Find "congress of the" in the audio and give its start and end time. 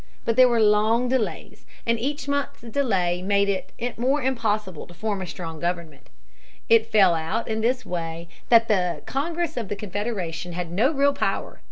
9.05-9.75